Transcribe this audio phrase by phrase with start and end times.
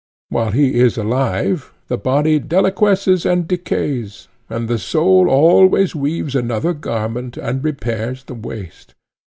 [0.29, 6.73] While he is alive the body deliquesces and decays, and the soul always weaves another
[6.73, 8.95] garment and repairs the waste.